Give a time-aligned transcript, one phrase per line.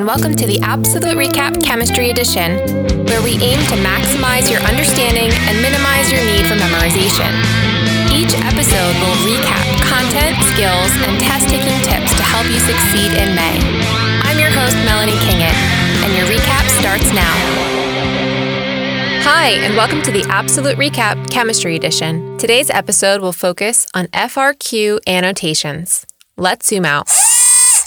[0.00, 2.56] and welcome to the APsolute RecAP Chemistry Edition,
[3.04, 7.28] where we aim to maximize your understanding and minimize your need for memorization.
[8.08, 13.36] Each episode will recap content, skills, and test taking tips to help you succeed in
[13.36, 13.60] May.
[14.24, 15.52] I'm your host, Melanie Kingett,
[16.00, 17.36] and your recap starts now.
[19.20, 22.38] Hi, and welcome to the APsolute RecAP Chemistry Edition.
[22.38, 26.06] Today's episode will focus on FRQ annotations.
[26.38, 27.19] Let's zoom out.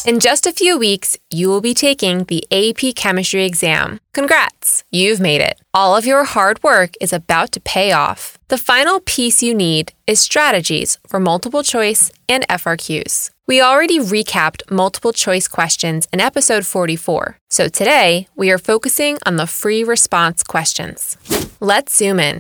[0.06, 4.02] In just a few weeks, you will be taking the AP Chemistry exam.
[4.14, 5.62] Congrats, you've made it.
[5.74, 8.38] All of your hard work is about to pay off.
[8.50, 13.30] The final piece you need is strategies for multiple choice and FRQs.
[13.48, 19.38] We already recapped multiple choice questions in episode 44, so today we are focusing on
[19.38, 21.16] the free response questions.
[21.62, 22.40] Let's zoom in.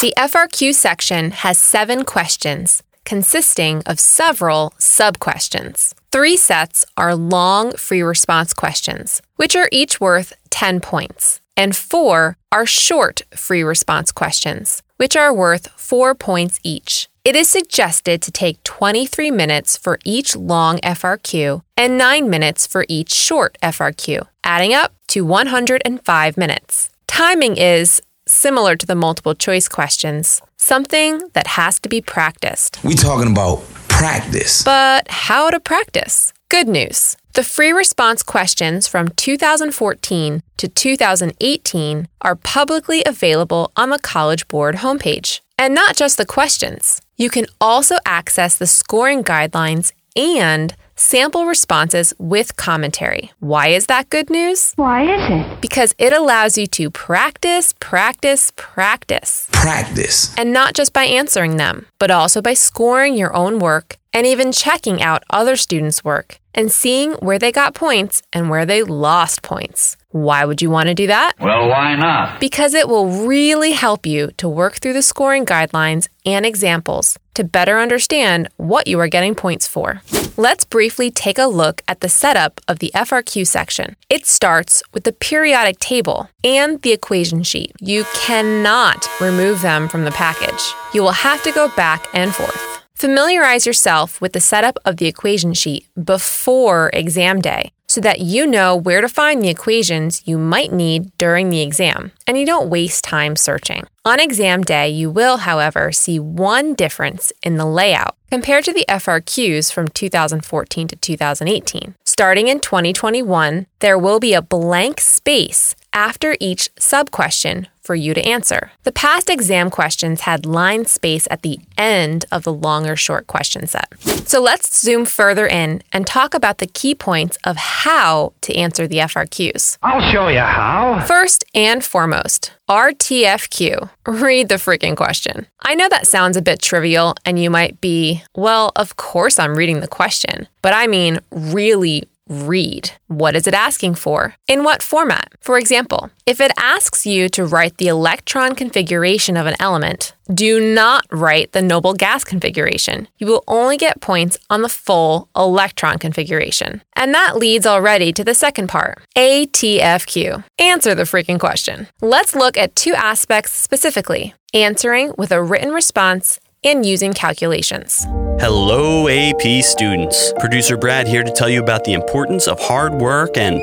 [0.00, 5.94] The FRQ section has seven questions consisting of several sub questions.
[6.12, 12.36] Three sets are long free response questions, which are each worth 10 points, and four
[12.50, 17.08] are short free response questions, which are worth 4 points each.
[17.24, 22.86] It is suggested to take 23 minutes for each long FRQ and 9 minutes for
[22.88, 26.90] each short FRQ, adding up to 105 minutes.
[27.06, 32.78] Timing is similar to the multiple choice questions, something that has to be practiced.
[32.84, 34.62] We talking about practice.
[34.62, 36.32] But how to practice?
[36.48, 37.16] Good news.
[37.34, 44.76] The free response questions from 2014 to 2018 are publicly available on the College Board
[44.76, 45.40] homepage.
[45.58, 47.00] And not just the questions.
[47.16, 53.32] You can also access the scoring guidelines and sample responses with commentary.
[53.40, 54.74] Why is that good news?
[54.76, 55.60] Why is it?
[55.60, 59.48] Because it allows you to practice, practice, practice.
[59.50, 60.36] Practice.
[60.36, 64.52] And not just by answering them, but also by scoring your own work and even
[64.52, 69.42] checking out other students' work and seeing where they got points and where they lost
[69.42, 69.96] points.
[70.12, 71.34] Why would you want to do that?
[71.38, 72.40] Well, why not?
[72.40, 77.44] Because it will really help you to work through the scoring guidelines and examples to
[77.44, 80.02] better understand what you are getting points for.
[80.36, 83.94] Let's briefly take a look at the setup of the FRQ section.
[84.08, 87.72] It starts with the periodic table and the equation sheet.
[87.80, 90.72] You cannot remove them from the package.
[90.92, 92.82] You will have to go back and forth.
[92.94, 98.46] Familiarize yourself with the setup of the equation sheet before exam day so that you
[98.46, 102.70] know where to find the equations you might need during the exam and you don't
[102.70, 103.82] waste time searching.
[104.04, 108.84] On exam day, you will, however, see one difference in the layout compared to the
[108.88, 111.96] FRQs from 2014 to 2018.
[112.04, 118.14] Starting in 2021, there will be a blank space after each sub question for you
[118.14, 118.70] to answer.
[118.84, 123.26] The past exam questions had line space at the end of the long or short
[123.26, 123.88] question set.
[124.28, 128.86] So let's zoom further in and talk about the key points of how to answer
[128.86, 129.78] the FRQs.
[129.82, 131.04] I'll show you how.
[131.06, 133.90] First and foremost, RTFQ.
[134.06, 135.46] Read the freaking question.
[135.62, 139.56] I know that sounds a bit trivial, and you might be, well, of course I'm
[139.56, 142.92] reading the question, but I mean really read.
[143.08, 144.36] What is it asking for?
[144.46, 145.32] In what format?
[145.40, 150.60] For example, if it asks you to write the electron configuration of an element, do
[150.60, 153.08] not write the noble gas configuration.
[153.18, 156.82] You will only get points on the full electron configuration.
[156.94, 160.44] And that leads already to the second part ATFQ.
[160.60, 161.88] Answer the freaking question.
[162.00, 168.06] Let's look at two aspects specifically answering with a written response and using calculations.
[168.42, 170.32] Hello, AP students.
[170.38, 173.62] Producer Brad here to tell you about the importance of hard work and.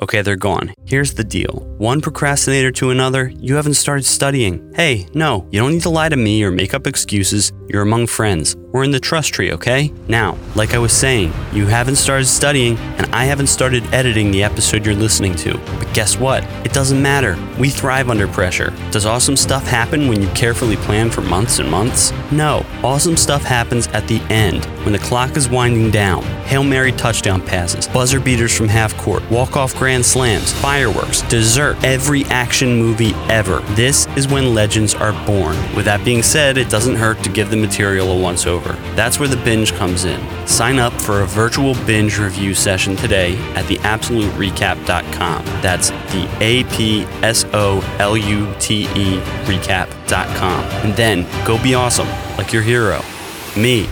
[0.00, 0.72] Okay, they're gone.
[0.84, 4.72] Here's the deal one procrastinator to another, you haven't started studying.
[4.74, 7.52] Hey, no, you don't need to lie to me or make up excuses.
[7.68, 8.56] You're among friends.
[8.72, 9.92] We're in the trust tree, okay?
[10.08, 14.42] Now, like I was saying, you haven't started studying, and I haven't started editing the
[14.42, 15.58] episode you're listening to.
[15.78, 16.42] But guess what?
[16.64, 17.36] It doesn't matter.
[17.58, 18.72] We thrive under pressure.
[18.90, 22.12] Does awesome stuff happen when you carefully plan for months and months?
[22.32, 22.64] No.
[22.82, 26.22] Awesome stuff happens at the end, when the clock is winding down.
[26.44, 31.76] Hail Mary touchdown passes, buzzer beaters from half court, walk off grand slams, fireworks, dessert,
[31.82, 33.60] every action movie ever.
[33.74, 35.56] This is when legends are born.
[35.74, 38.72] With that being said, it doesn't hurt to give the material a once over.
[38.94, 40.20] That's where the binge comes in.
[40.46, 45.44] Sign up for a virtual binge review session today at theapsoluterecap.com.
[45.62, 50.64] That's the A P S O L U T E recap.com.
[50.84, 53.02] And then go be awesome, like your hero,
[53.56, 53.88] me.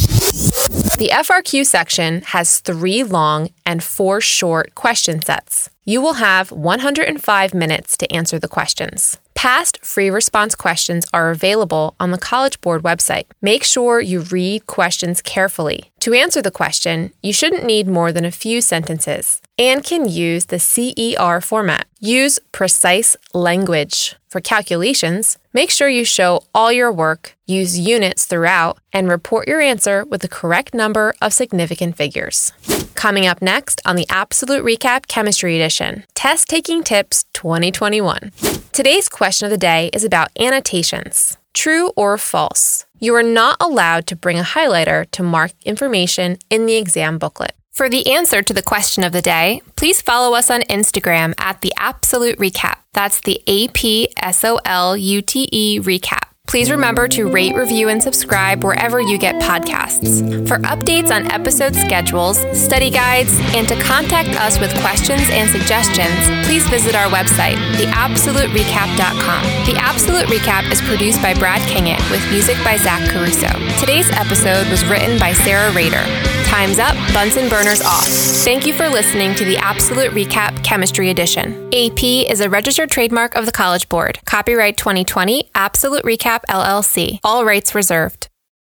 [0.96, 5.70] the FRQ section has three long and four short question sets.
[5.84, 9.18] You will have 105 minutes to answer the questions.
[9.34, 13.24] Past free response questions are available on the College Board website.
[13.42, 15.90] Make sure you read questions carefully.
[16.00, 20.46] To answer the question, you shouldn't need more than a few sentences and can use
[20.46, 21.86] the CER format.
[22.00, 24.16] Use precise language.
[24.28, 29.60] For calculations, make sure you show all your work, use units throughout, and report your
[29.60, 32.52] answer with the correct number of significant figures.
[32.94, 38.32] Coming up next on the APsolute RecAP Chemistry Edition Test Taking Tips 2021.
[38.74, 41.36] Today's question of the day is about annotations.
[41.52, 42.86] True or false?
[42.98, 47.52] You are not allowed to bring a highlighter to mark information in the exam booklet.
[47.70, 51.60] For the answer to the question of the day, please follow us on Instagram at
[51.60, 52.74] the APsolute RecAP.
[52.92, 56.23] That's the A P S O L U T E Recap.
[56.46, 60.20] Please remember to rate, review, and subscribe wherever you get podcasts.
[60.46, 66.46] For updates on episode schedules, study guides, and to contact us with questions and suggestions,
[66.46, 69.42] please visit our website, theapsoluterecap.com.
[69.66, 73.48] The APsolute RecAP is produced by Brad Kingett with music by Zach Caruso.
[73.80, 76.04] Today's episode was written by Sarah Rader.
[76.44, 78.06] Time's up, Bunsen burners off.
[78.06, 81.68] Thank you for listening to the APsolute RecAP Chemistry Edition.
[81.74, 84.20] AP is a registered trademark of the College Board.
[84.24, 87.18] Copyright 2020, APsolute RecAP LLC.
[87.22, 88.28] All rights reserved.